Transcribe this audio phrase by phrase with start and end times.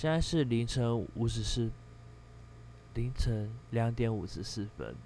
[0.00, 1.70] 现在是凌晨五十四，
[2.94, 4.96] 凌晨两点五十四分。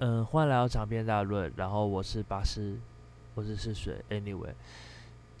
[0.00, 1.52] 嗯，欢迎来到长篇大论。
[1.54, 2.76] 然后我是巴斯，
[3.36, 4.04] 我是是水。
[4.10, 4.52] Anyway，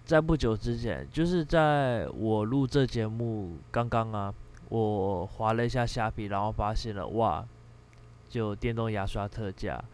[0.04, 4.32] 在不久之前，就是在我录这节目刚刚啊，
[4.68, 7.44] 我划了一下虾皮，然后发现了哇，
[8.28, 9.84] 就电动牙刷特价，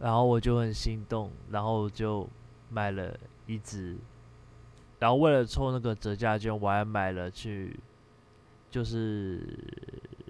[0.00, 2.28] 然后我就很心动，然后就
[2.70, 3.16] 买了
[3.46, 3.96] 一支。
[5.00, 7.74] 然后为了抽那个折价券，我还买了去，
[8.70, 9.42] 就是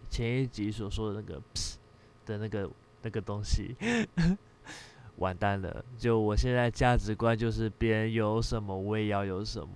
[0.09, 1.43] 前一集所说的那个
[2.25, 2.71] 的那个
[3.03, 3.75] 那个东西，
[5.19, 5.85] 完蛋了！
[5.99, 9.69] 就我现在价值观就是别人有什么我也要有什么。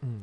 [0.00, 0.22] 嗯，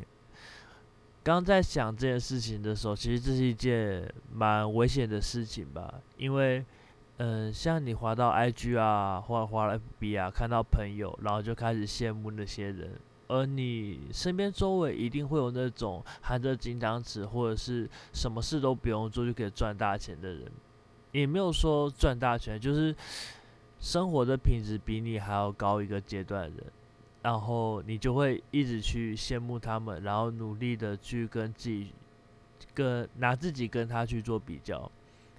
[1.24, 6.02] 刚在想这件事情的时候，其实这是一件蛮危险的事情吧？
[6.18, 6.66] 因为，
[7.18, 13.00] 嗯，像你滑到 IG 啊，或者滑到 FB 啊，看到朋友，然后就开始羡慕那些人。
[13.32, 20.52] 而你身边周围一定会有那种含着金汤匙，或者是什么事都不用做就可以赚大钱的人，
[21.14, 22.94] 也没有说赚大钱，就是
[23.80, 26.66] 生活的品质比你还要高一个阶段的人，
[27.22, 31.88] 然后你就会一直去羡慕他们，然后努力的去跟自己
[32.74, 34.92] 跟拿自己跟他去做比较，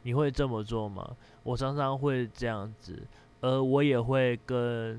[0.03, 1.15] 你会这么做吗？
[1.43, 2.99] 我常常会这样子，
[3.43, 4.99] 而我也会跟。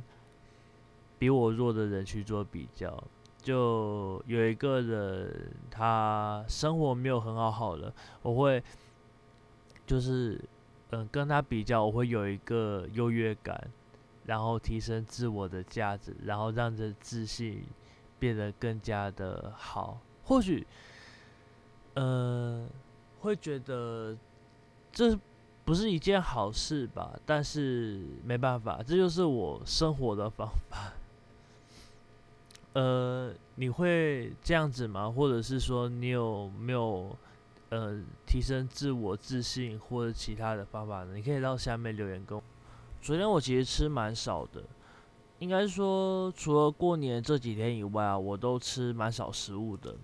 [1.23, 3.01] 比我弱的人去做比较，
[3.41, 8.61] 就有一个人他生活没有很好好了，我会
[9.87, 10.37] 就是
[10.89, 13.71] 嗯跟他比较，我会有一个优越感，
[14.25, 17.63] 然后提升自我的价值，然后让这自信
[18.19, 19.97] 变得更加的好。
[20.25, 20.67] 或许
[21.93, 22.67] 呃
[23.21, 24.17] 会觉得
[24.91, 25.17] 这
[25.63, 30.91] 不是一件好事吧，但是没办法，这就是我生活的方法。
[32.73, 35.09] 呃，你会这样子吗？
[35.09, 37.15] 或者是说，你有没有
[37.69, 41.13] 呃提升自我自信或者其他的方法呢？
[41.15, 42.43] 你可以到下面留言跟我。
[42.99, 44.63] 昨天我其实吃蛮少的，
[45.37, 49.95] 应该说除了过年这几天以外啊，我都吃蛮少食物的。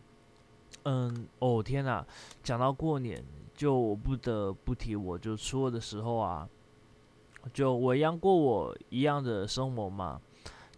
[0.83, 2.05] 嗯，哦天哪，
[2.43, 3.23] 讲到过年，
[3.55, 6.47] 就我不得不提，我就初二的时候啊，
[7.51, 10.21] 就我一样过我一样的生活嘛。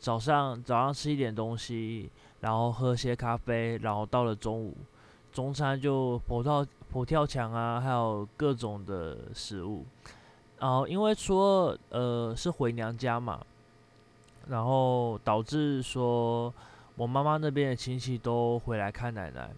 [0.01, 4.75] 早上早上吃一点东西，然后喝些咖啡，然后到了中午，
[5.31, 9.85] 中餐就佛跳佛跳墙啊，还有各种的食物。
[10.59, 13.45] 然后因为说呃是回娘家嘛，
[14.47, 16.51] 然后导致说
[16.95, 19.51] 我妈妈那边的亲戚都回来看奶奶。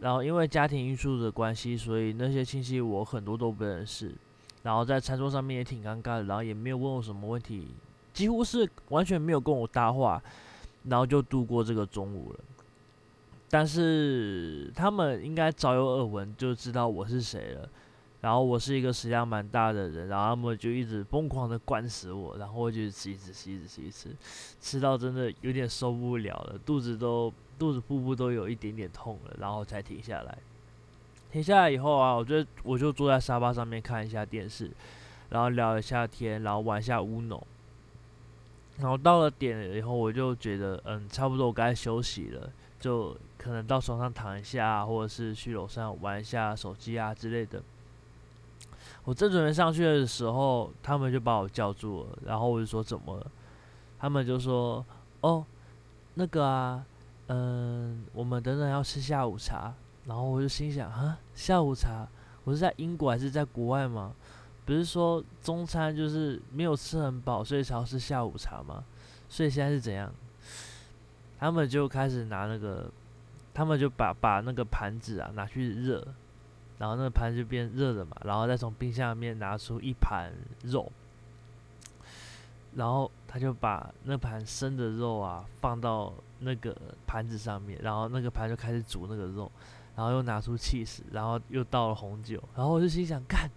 [0.00, 4.14] 然后因为家庭因素的关系，所以那些亲戚我很多都不认识。
[4.62, 7.68] 然后在餐桌上面也挺尴尬的，然后也没有问我什么问题。
[8.14, 10.22] 几乎是完全没有跟我搭话，
[10.84, 12.40] 然后就度过这个中午了。
[13.50, 17.68] 但是他们应该早有耳闻，就知道我是谁了。
[18.20, 24.16] 然后我是一个食量蛮大的人，然后他们就一直疯狂的灌死我，然后我就吃一直吃一直吃一直吃，
[24.62, 30.38] 吃到真的有点受不了了，肚子都肚子腹部都有一点点痛了，然后才停下来。
[31.30, 34.70] 停下来以后啊，我就我就坐在沙发上面看一下电视，
[35.28, 37.46] 然后聊一下天，然后玩一下乌龙。
[38.78, 47.62] 然后到了点以后，我就觉得，嗯，差不多我该休息了，就可能到床上躺一下，或者是去楼上玩一下手机啊之类的。
[49.04, 53.26] 我正准备上去的时候，他们就把我叫住了，然后我就说怎么了？
[53.98, 54.84] 他们就说，
[55.20, 55.44] 哦，
[56.14, 56.84] 那个啊，
[57.28, 59.72] 嗯，我们等等要吃下午茶。
[60.06, 62.06] 然后我就心想，啊，下午茶？
[62.44, 64.12] 我是在英国还是在国外吗？
[64.64, 68.84] 不是说中餐就是没有吃很饱，所以才要吃下午茶吗？
[69.28, 70.12] 所以现在是怎样？
[71.38, 72.90] 他们就开始拿那个，
[73.52, 76.06] 他们就把把那个盘子啊拿去热，
[76.78, 80.32] 然后那个盘子就变热了嘛，然后再从冰箱里面拿出一盘
[80.62, 80.90] 肉，
[82.74, 86.74] 然后他就把那盘生的肉啊放到那个
[87.06, 89.50] 盘子上面，然后那个盘就开始煮那个肉，
[89.96, 93.50] 然后又拿出气势，然后又倒了红酒，然后我就心想干。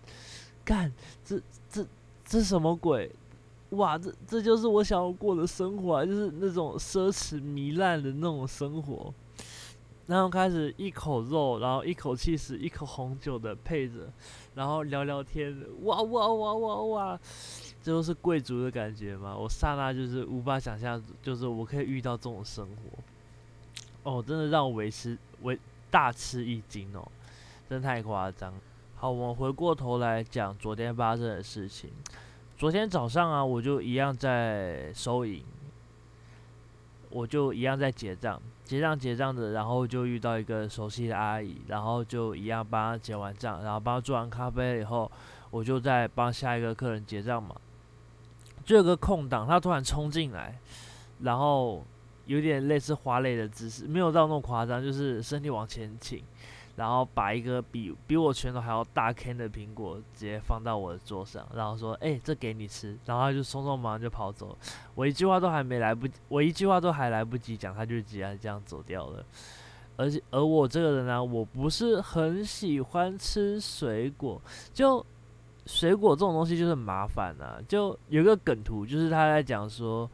[0.67, 0.91] 干，
[1.23, 1.87] 这这
[2.25, 3.09] 这什么鬼？
[3.69, 9.13] 哇，这这就是我想要过的生活，啊就是那种奢侈糜烂的那种生活。
[10.07, 14.09] 然后开始一口肉，然后一口气死，一口红酒的配着，
[14.55, 15.53] 然后聊聊天，
[15.83, 17.19] 哇哇哇哇哇，
[17.83, 19.35] 这都是贵族的感觉吗？
[19.37, 24.11] 我刹那就是无法想象，就是我可以遇到这种生活。
[24.11, 25.59] 哦，真的让我为吃为
[25.91, 27.05] 大吃一惊哦，
[27.69, 28.53] 真太夸张。
[28.99, 31.91] 好，我们回过头来讲昨天发生的事情。
[32.57, 35.43] 昨天早上啊，我就一样在收银，
[37.11, 38.41] 我就一样在结账。
[38.63, 45.11] 结账结账的，然后就遇到一个熟悉的阿姨，然后就一样帮她结完账，然后帮她做完咖啡以后，
[45.51, 47.55] 我就在帮下一个客人结账嘛。
[48.65, 50.59] 就有个空档，他突然冲进来，
[51.19, 51.85] 然后
[52.25, 56.23] 有点类似花蕾的姿势，没有到那么夸张，就是身体往前倾，
[56.77, 64.57] 然后把一个比比我拳头还要大 K 的苹果直接放到我的桌上，然后说：“哎，这给你吃。”然后他就匆匆忙忙就跑走，
[64.95, 69.25] 我一句话都还没来不及，我一句话都还来不及讲，他就直接这样走掉了。
[69.97, 74.41] 而且而我这个人呢，我不是很喜欢吃水果，
[74.73, 75.05] 就。
[75.69, 80.09] 水果这种东西就是很麻烦呐，就有一个梗图，就是他在讲说，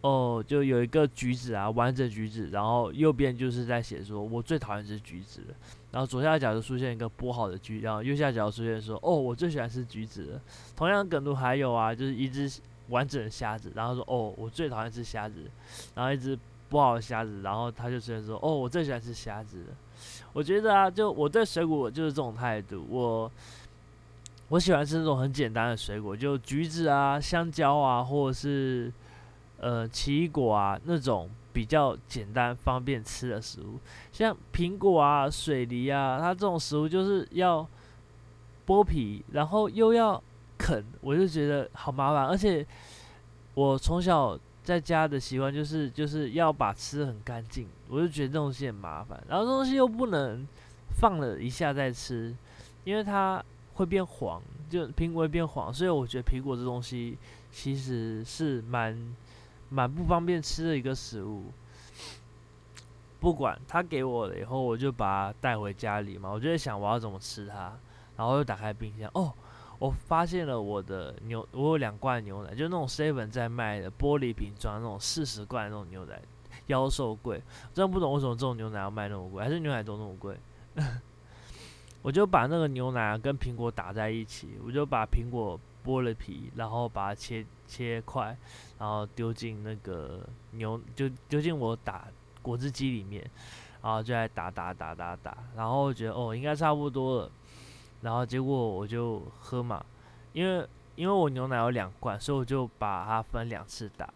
[0.00, 5.54] 哦，就有一个橘子啊，完整橘子，然后右边就是在写说，我最讨厌吃橘子了，
[5.90, 10.40] 然后左下角就出现一个剥好的橘，然后右下角出现说，哦，我最喜欢吃橘子了。
[10.76, 12.60] 同样梗图还有啊，就是一只
[12.90, 15.50] 完整的虾子，然后说，哦，我最讨厌吃虾子，
[15.96, 16.38] 然后一只
[16.70, 19.76] 剥好的虾子，然后他就出现说，哦，我最喜欢吃虾子了。
[20.32, 23.30] 我觉得啊，就我对水果就是这种态度，我。
[24.50, 28.90] 我喜欢吃那种很简单的水果，就橘子啊、香蕉啊，或者是
[29.58, 33.78] 呃奇异果啊那种比较简单方便吃的食物。
[34.12, 37.66] 像苹果啊、水梨啊，它这种食物就是要
[38.66, 40.22] 剥皮，然后又要
[40.56, 42.26] 啃，我就觉得好麻烦。
[42.26, 42.66] 而且
[43.54, 49.22] 我从小在家的习惯就是就是要把吃的很干净，我就觉得这东西很麻烦。
[49.28, 50.46] 然后这东西又不能
[50.98, 52.34] 放了一下再吃，
[52.84, 53.44] 因为它。
[53.74, 57.16] 会变黄，就苹果会变黄，所以我觉得苹果这东西
[57.52, 59.14] 其实是蛮
[59.68, 61.52] 蛮不方便吃的一个食物。
[63.20, 66.30] 不管他给我了以后，我就把它带回家里嘛。
[66.30, 67.76] 我就在想我要怎么吃它，
[68.16, 69.34] 然后又打开冰箱，哦，
[69.80, 76.22] 我发现了我的牛，我有两罐牛奶，就那种 seven 在卖的玻璃瓶装那种四十罐那种牛奶，
[76.68, 77.42] 妖兽贵，
[77.74, 80.36] 真的不懂为什么这种牛奶要卖那么贵，还是牛奶都那么贵。
[82.02, 85.58] 我就把那个牛奶跟苹果打在一起，我就把苹果
[85.88, 88.36] 剥了皮，然后把它切切块，
[88.78, 90.20] 然后丢进那个
[90.50, 92.08] 牛就丢进我打
[92.42, 93.22] 果汁机里面，
[93.80, 97.30] 然后就在打打打打打，然后我觉得哦应该差不多了，
[98.02, 99.82] 然后结果我就喝嘛，
[100.34, 104.12] 因为因为我牛奶有两罐，所以我就把它分两次打，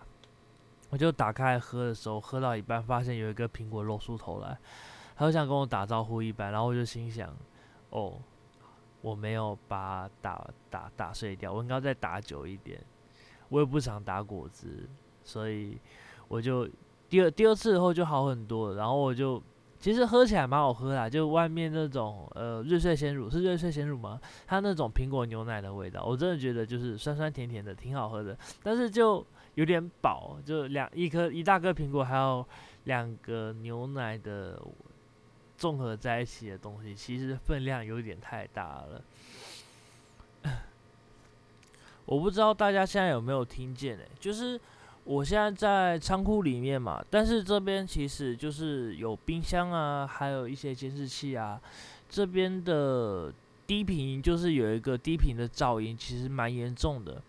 [0.91, 4.59] 我就打开喝的时候，喝到一半发现有一个苹果露出头来，
[5.17, 7.35] 他就像跟我打招呼一般，然后我就心想。
[7.91, 8.19] 哦，
[9.03, 10.49] 我没有把打
[11.13, 12.81] 碎掉，我应该再打久一点。
[13.49, 14.89] 我也不常打果汁，
[15.23, 15.77] 所以
[16.29, 16.69] 我就
[17.09, 18.75] 第二第二次以后就好很多。
[18.75, 19.43] 然后我就
[19.79, 24.21] 其实喝起来蛮好喝的，就外面那种呃瑞穗鲜乳是瑞穗鲜乳吗？
[24.47, 28.37] 它那种苹果牛奶的味道，我真的觉得就是酸酸甜甜的，挺好喝的。
[28.63, 29.25] 但是就
[29.55, 32.47] 有点饱，就两一颗一大颗苹果，还有
[32.85, 34.61] 两个牛奶的。
[35.55, 39.01] 综合在一起的东西，其实分量有点太大了。
[42.05, 44.61] 我不知道大家现在有没有听见诶，就是
[45.05, 51.61] 我现在在仓库里面嘛，但是这边其实就是有冰箱啊，还有一些监视器啊。
[52.09, 53.33] 这边的
[53.67, 57.23] 低频就是有一个低频的噪音，其实蛮严重的。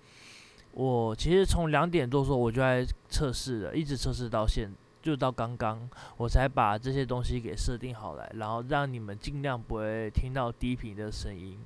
[0.73, 4.71] 我其实从两点多时候我就在测试了，一直测试到现。
[5.01, 11.59] 就到刚刚，我才把这些东西给设定好来，然后让你们尽量不会听到低频的声音。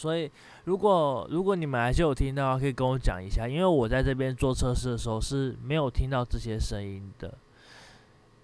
[0.00, 0.30] 所以，
[0.64, 7.34] 如果如果你们还是有听到，可以跟我讲一下，因为我在这边做测试的时候是没有听到这些声音的。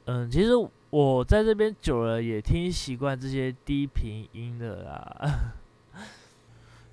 [0.04, 0.50] 嗯，其实
[0.90, 5.54] 我在这边久了，也听习惯这些低频音的啦。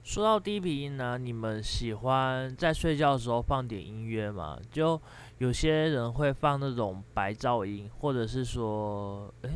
[0.04, 4.58] 说到低频音呢，你们喜欢在睡觉的时候放点音乐吗？
[4.72, 5.00] 就
[5.40, 9.50] 有些人会放那种白噪音，或者是说，诶，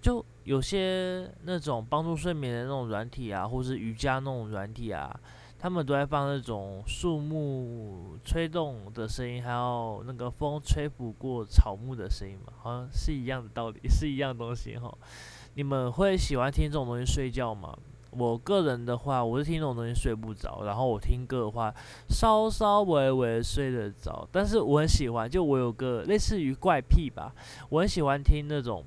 [0.00, 5.14] 就有些那种帮助睡眠的那种软体啊，或是瑜伽那种软体啊，
[5.58, 14.92] 他们都在放那种树木吹动的声音，还有那个风吹拂过草木的声音嘛，好像是一样的道理， 是一样东西哈。
[15.54, 17.76] 你们会喜欢听这种东西睡觉吗？
[18.10, 21.74] 我个人的话，我是听这种东西睡不着，然后我听歌的话，
[22.08, 24.26] 稍稍微微睡得着。
[24.32, 27.34] 但是我很喜欢，就我有个类似于怪癖吧，
[27.68, 28.82] 我很喜欢听那种，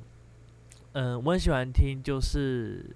[0.93, 2.95] 嗯，我很喜欢听就是，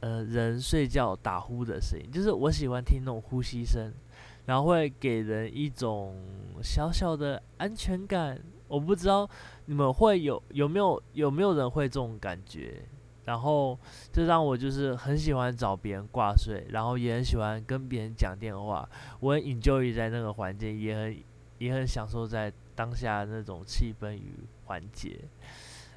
[0.00, 3.92] 呃，人睡觉打呼的声音，就是我喜欢听那种呼吸声，
[4.46, 6.14] 然后会给人一种
[6.62, 8.40] 小小的安全感。
[8.68, 9.28] 我不知道
[9.64, 12.80] 你们会有有没有有没有人会这种感觉？
[13.24, 13.76] 然后
[14.12, 18.88] 这让我就是很喜欢找别人挂睡，然后也很喜欢跟别人讲电话。
[19.18, 21.16] 我很 enjoy 在那个环境，也很
[21.58, 24.34] 也很享受在当下那种气氛与
[24.66, 25.18] 环节。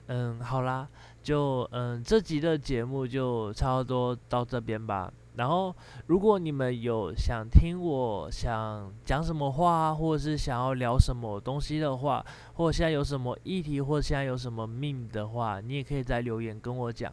[0.08, 0.88] 嗯，好啦，
[1.22, 5.12] 就嗯这集的节目就差不多到这边吧。
[5.36, 17.12] 然后，如果你们有想听我想讲什么话，或者是想要聊什么东西的话，或者现在有什么议题，或者现在有什么命的话，你也可以在留言跟我讲。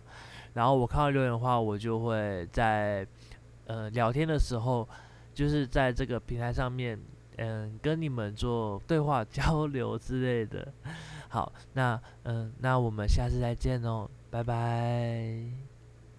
[0.53, 3.07] 然后我看到留言的话，我就会在
[3.67, 4.87] 呃聊天的时候，
[5.33, 7.01] 就是在这个平台上面，
[7.39, 10.71] 嗯，跟你们做对话 交流之类的。
[11.31, 15.70] 好，那嗯，那我们下次再见喽，拜拜。